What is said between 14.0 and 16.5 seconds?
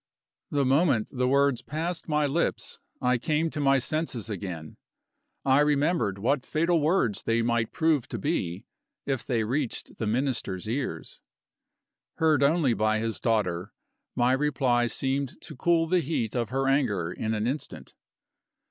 my reply seemed to cool the heat of